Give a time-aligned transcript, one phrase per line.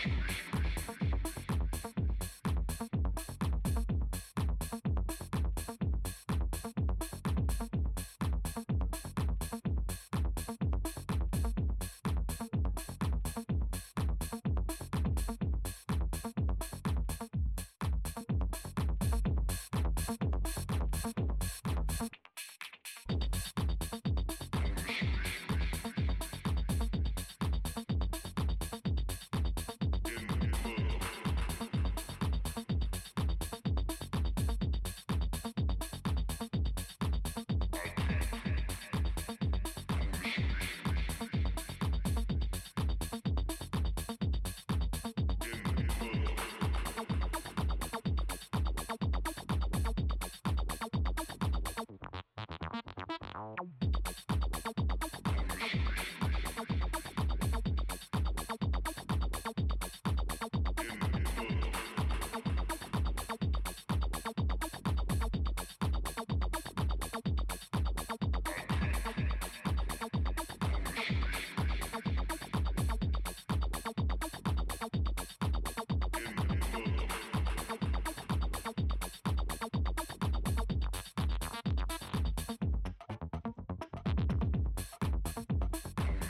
[0.00, 0.47] Thank you.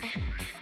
[0.01, 0.58] Thank you.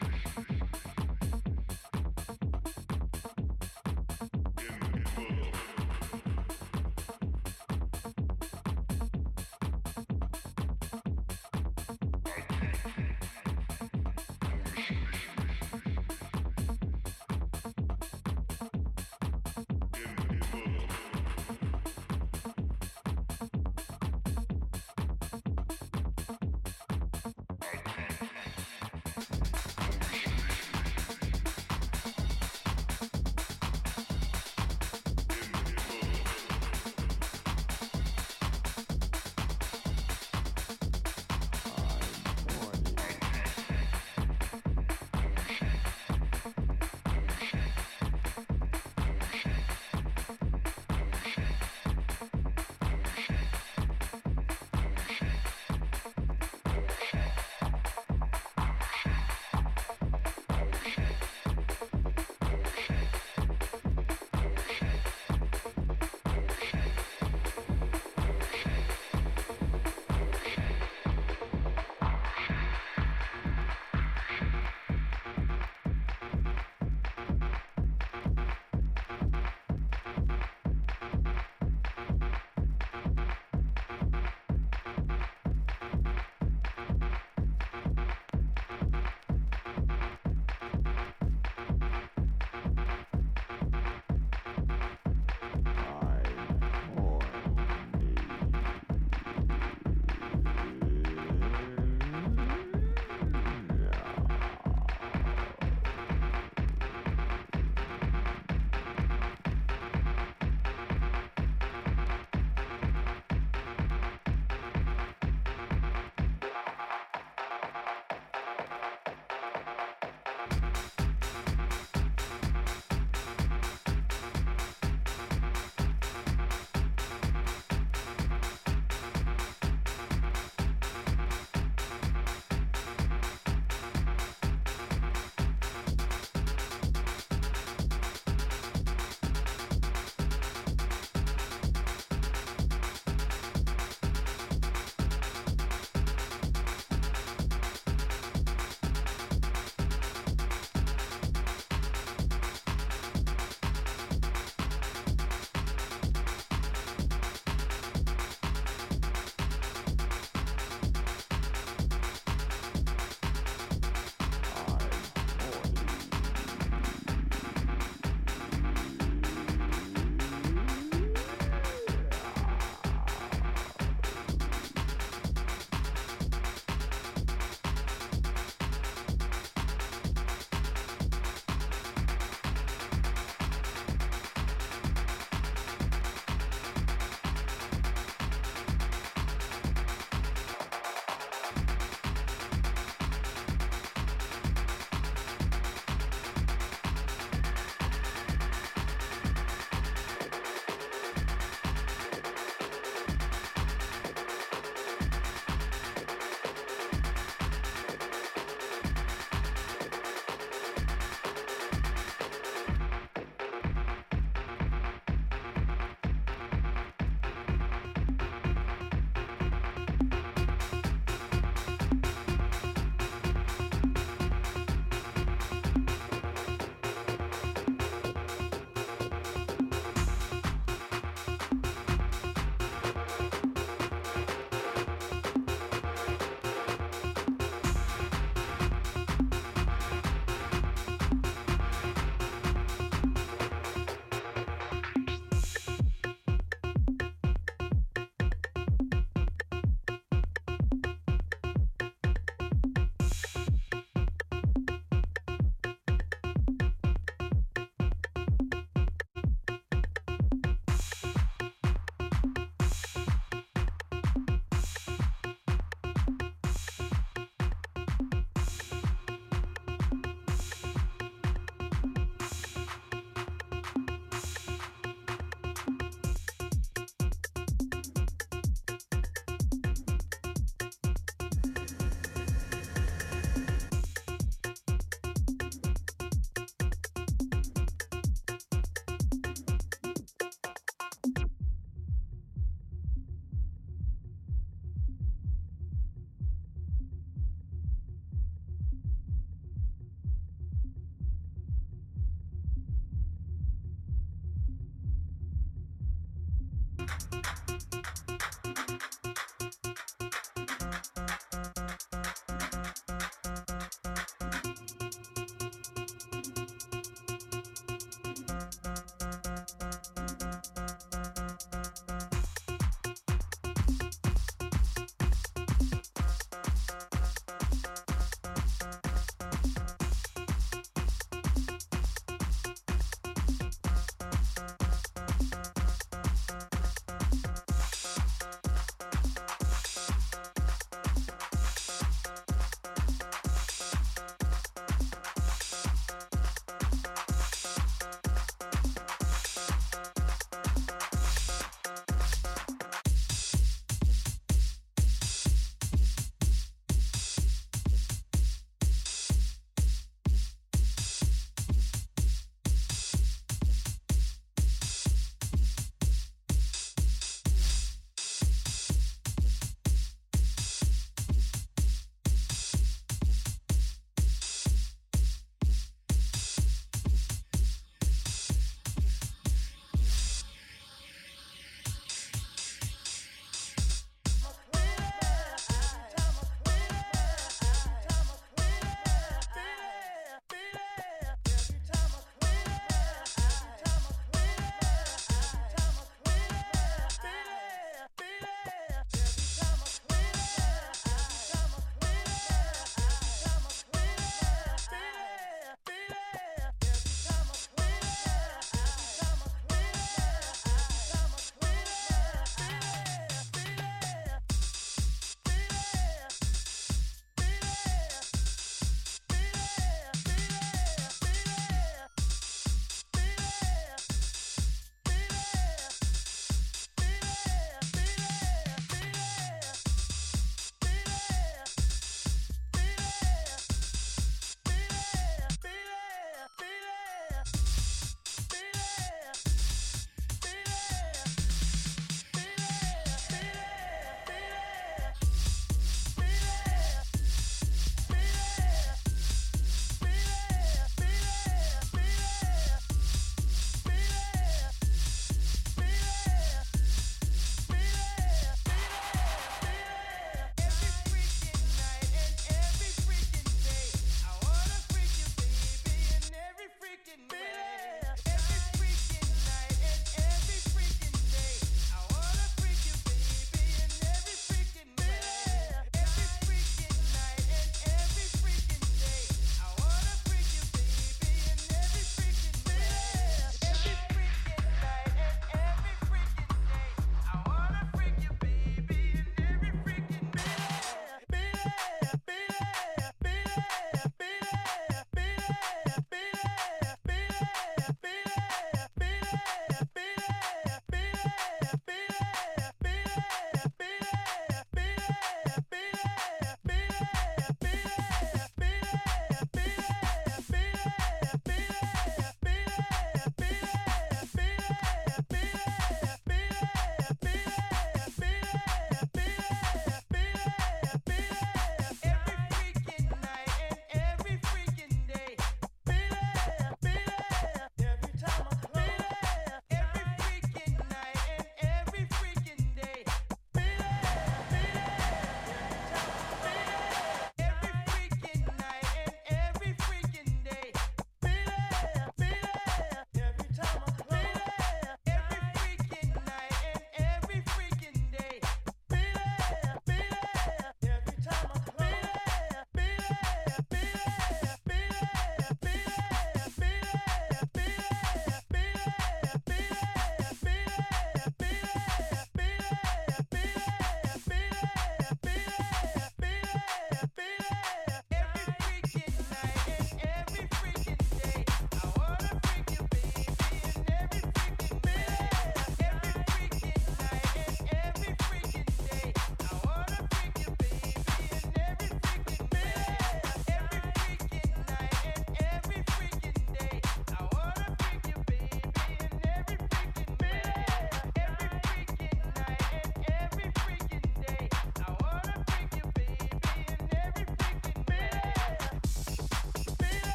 [306.87, 307.27] できた!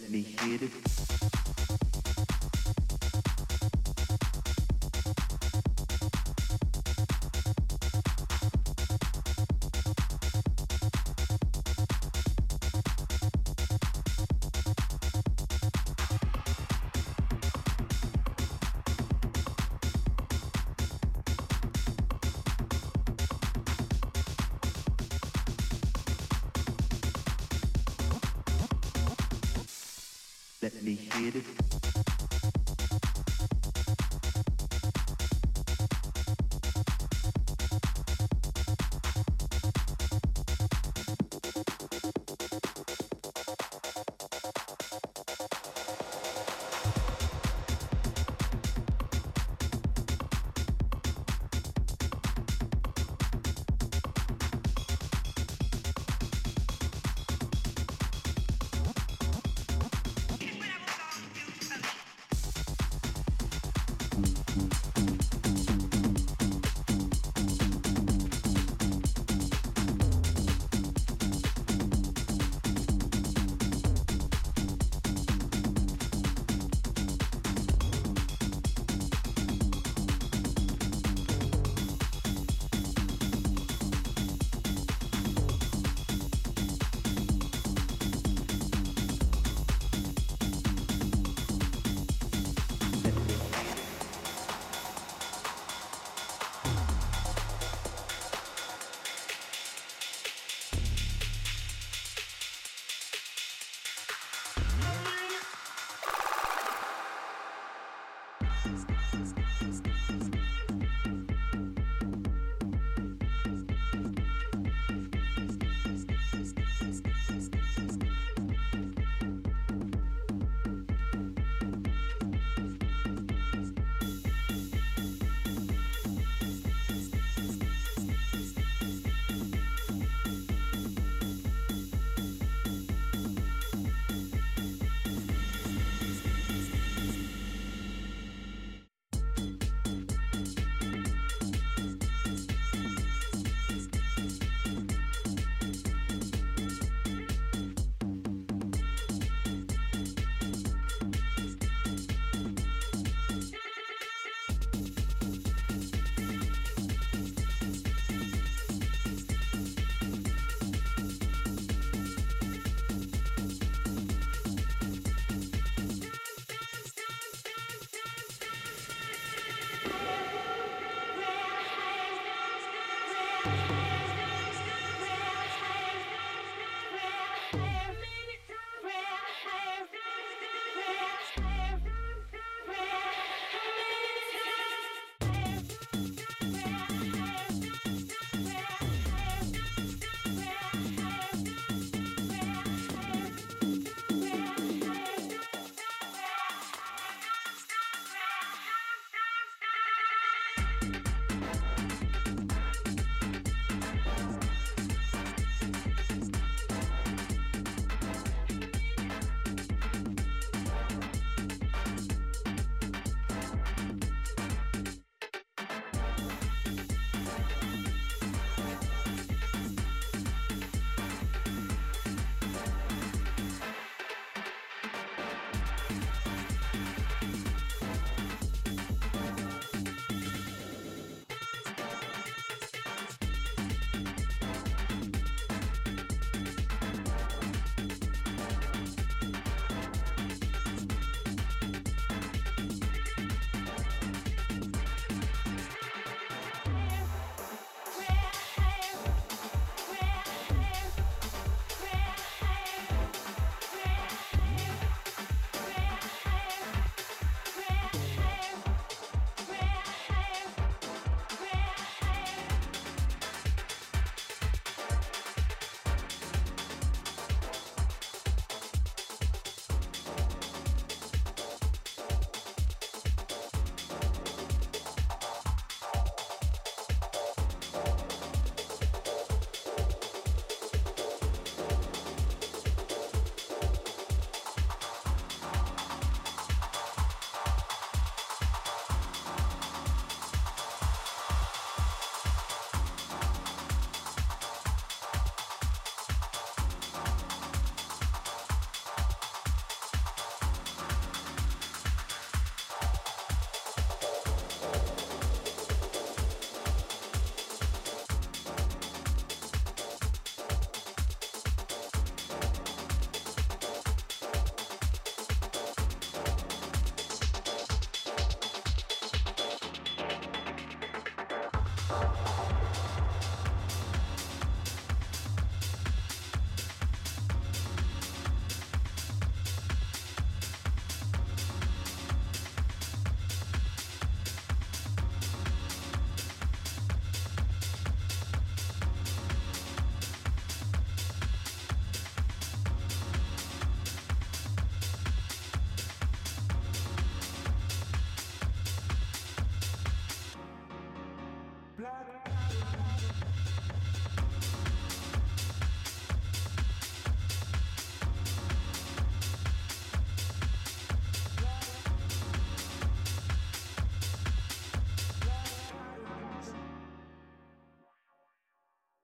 [0.00, 1.43] Let me hit it.
[30.64, 31.63] Let me hear it.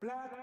[0.01, 0.40] Black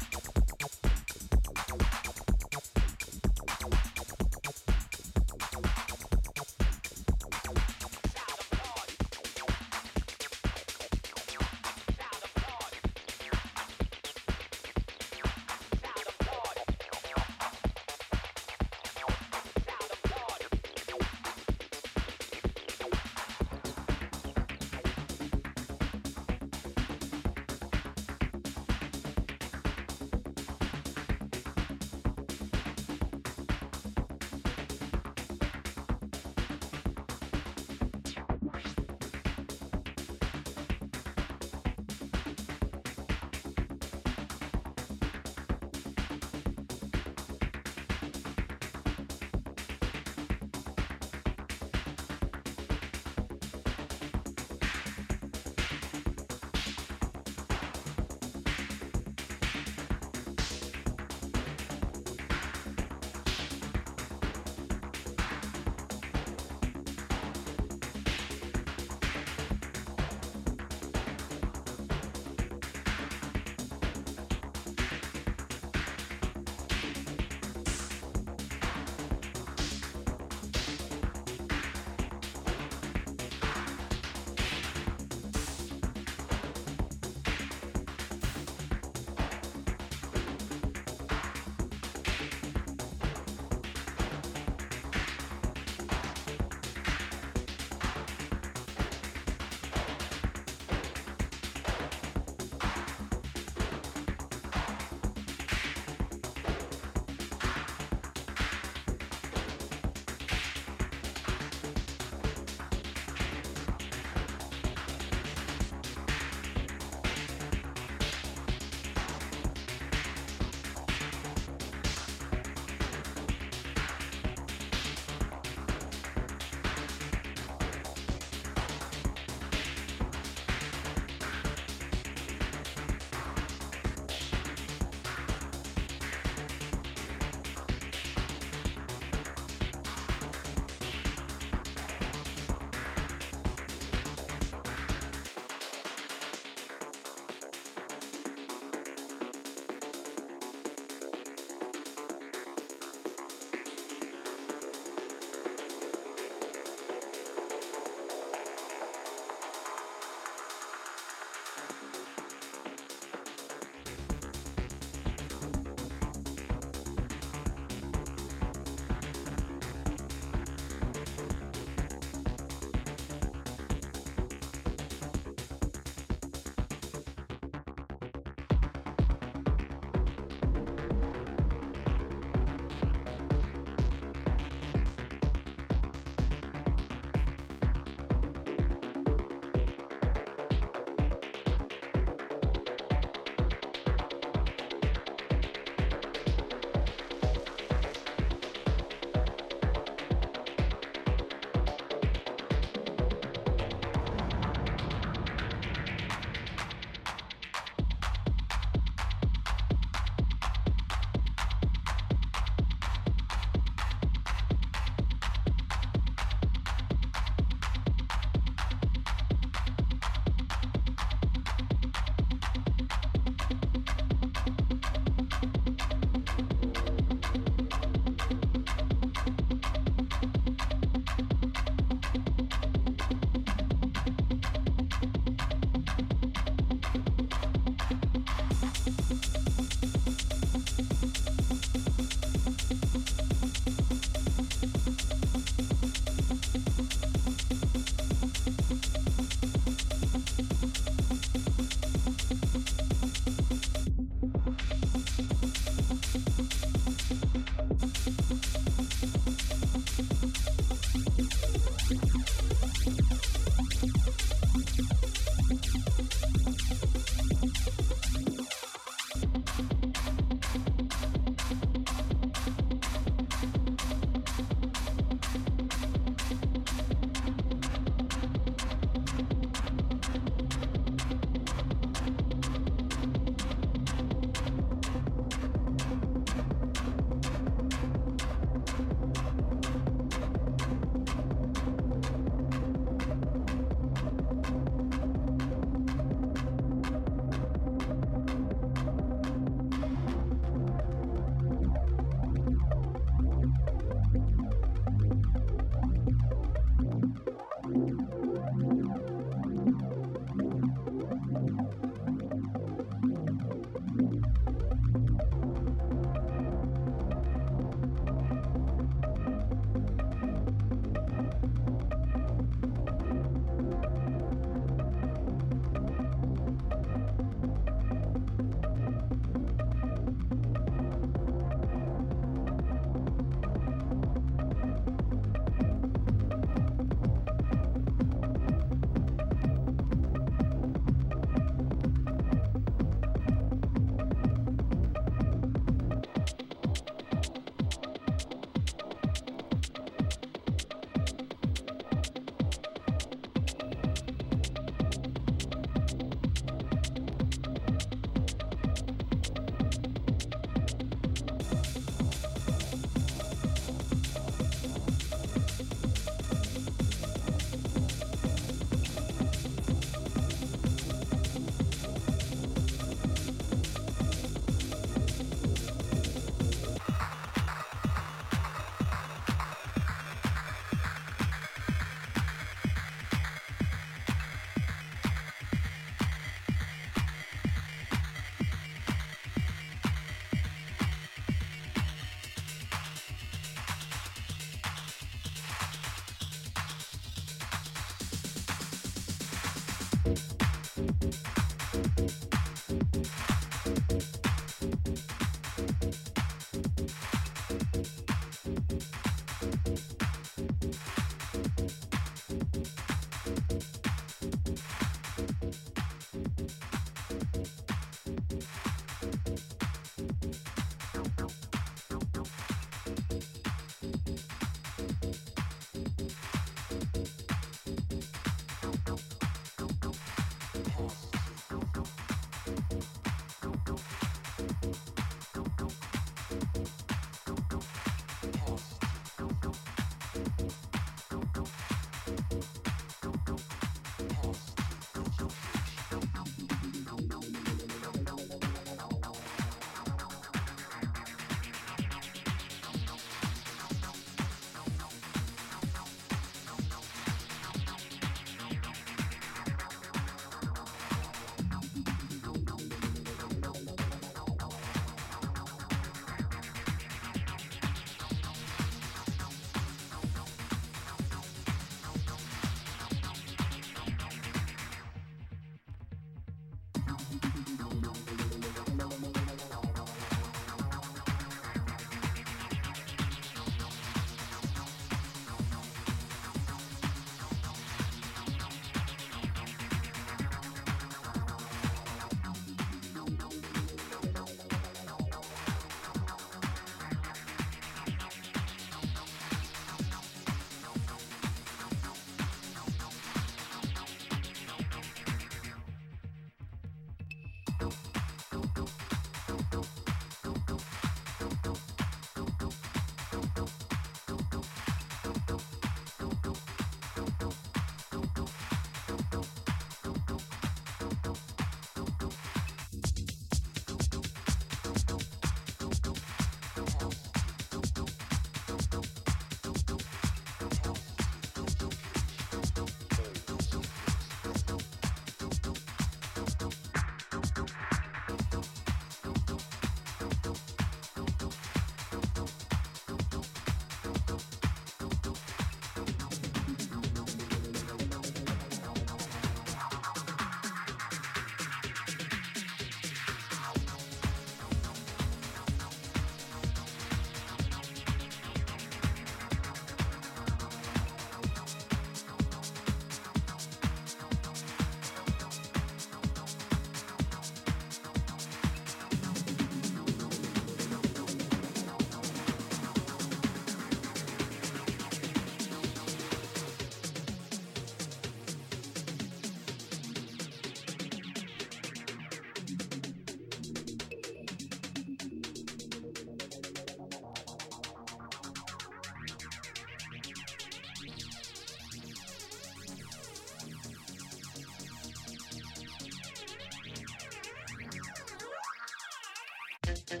[599.70, 600.00] Thank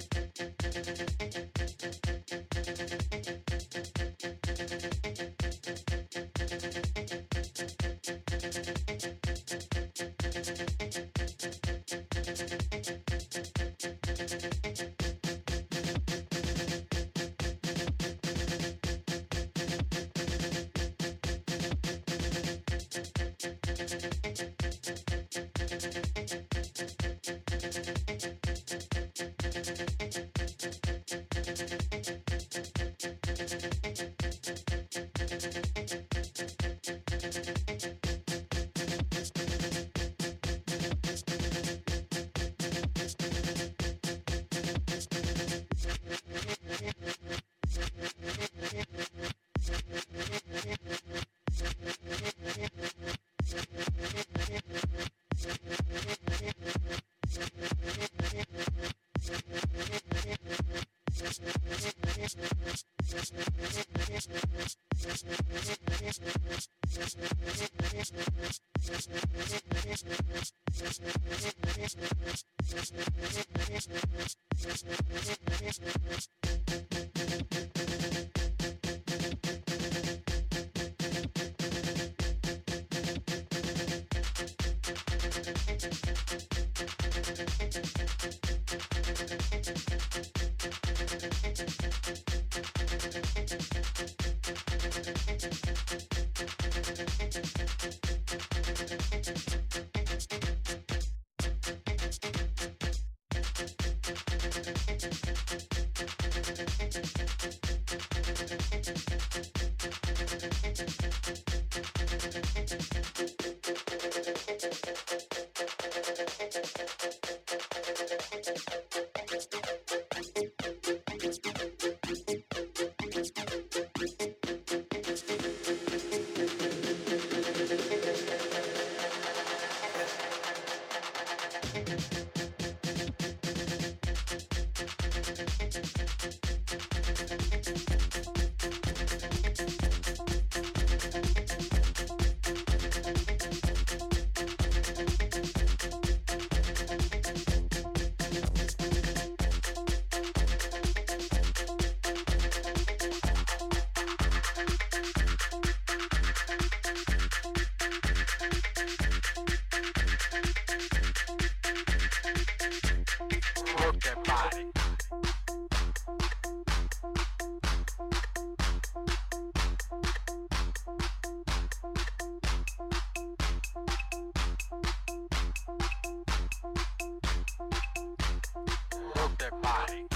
[179.40, 180.09] Work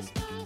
[0.00, 0.39] just.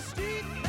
[0.00, 0.59] street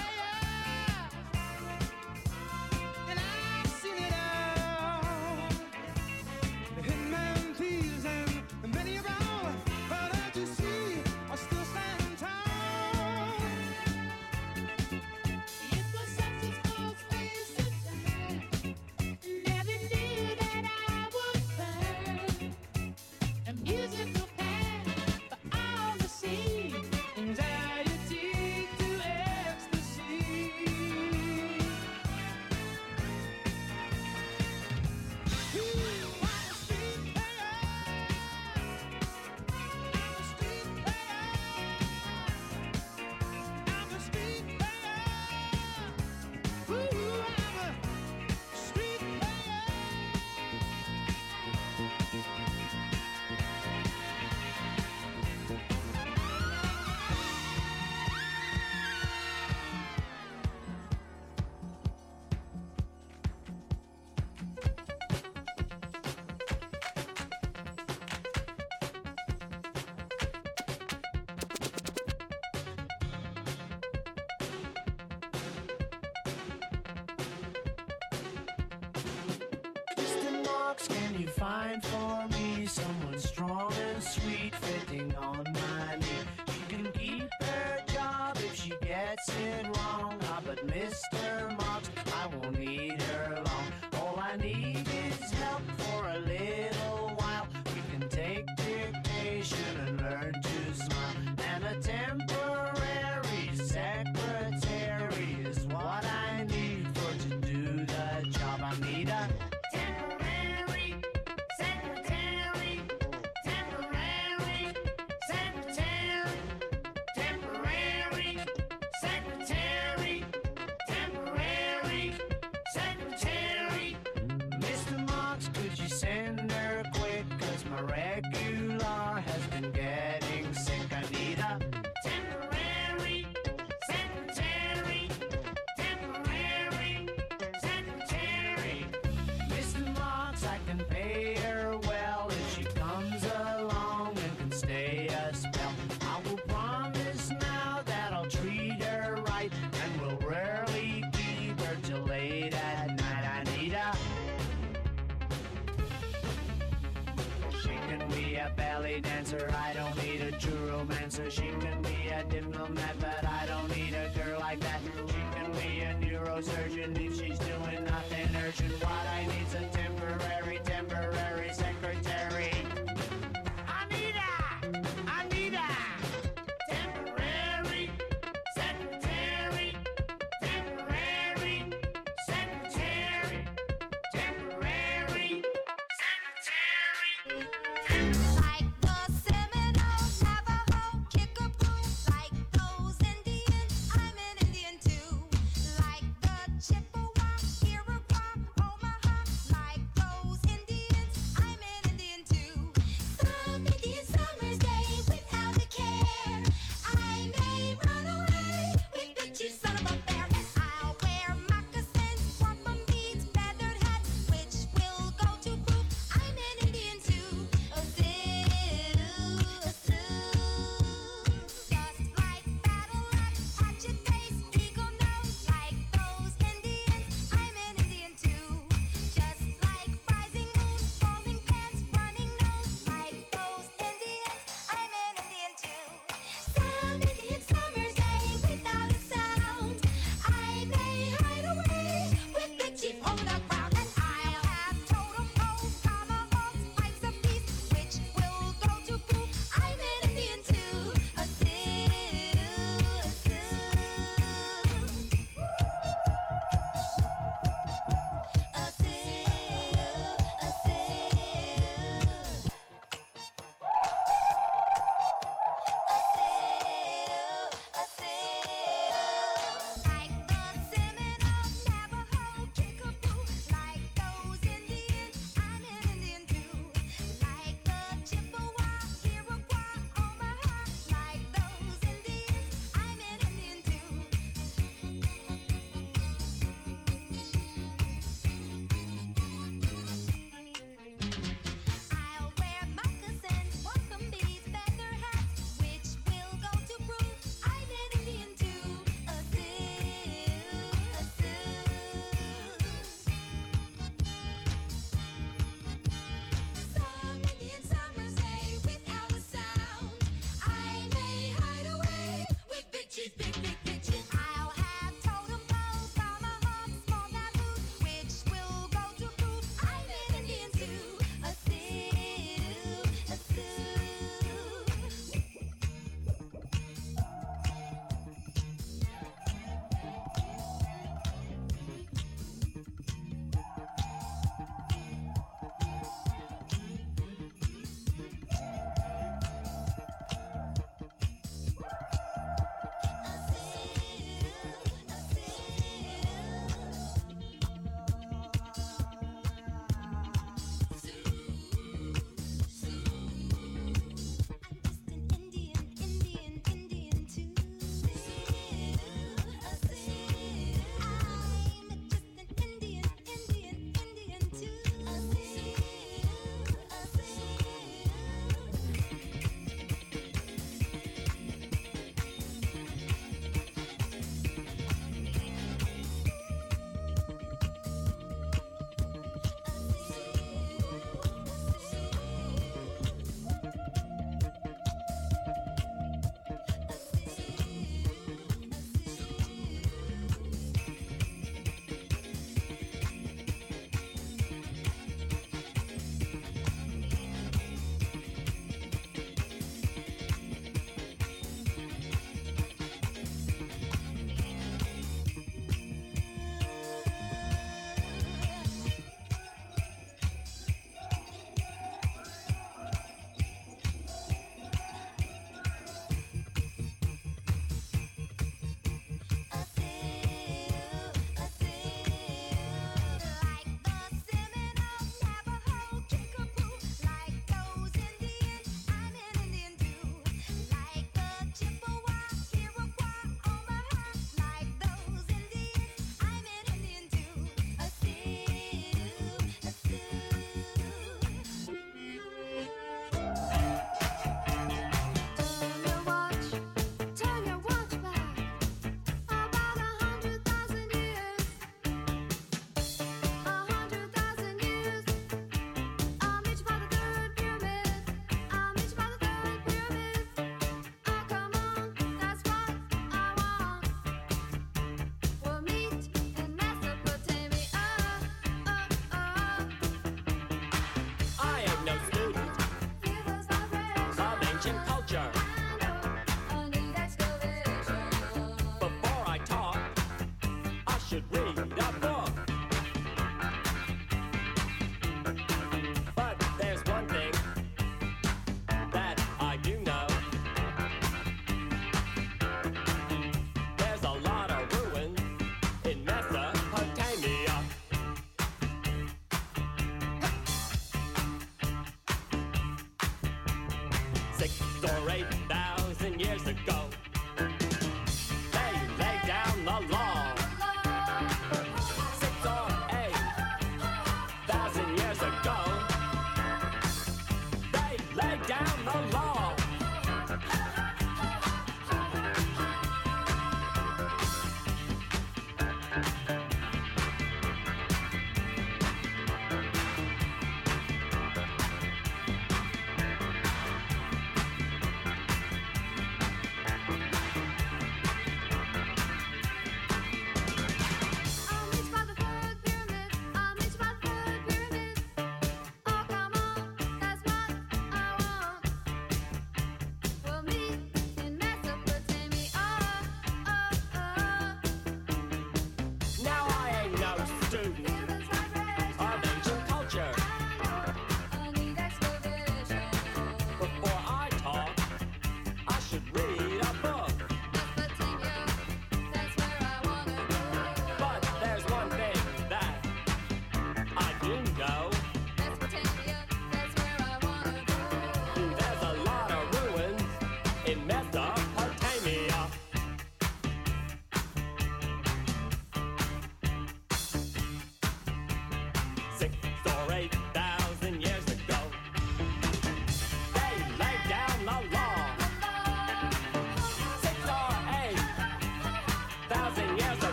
[80.02, 83.51] Question marks, can you find for me someone strong?